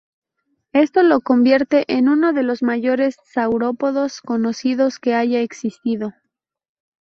Esto 0.73 1.03
lo 1.03 1.21
convierte 1.21 1.83
en 1.95 2.09
uno 2.09 2.33
de 2.33 2.41
los 2.41 2.63
mayores 2.63 3.17
saurópodos 3.23 4.21
conocidos 4.21 4.97
que 4.97 5.13
haya 5.13 5.41
existido. 5.41 6.13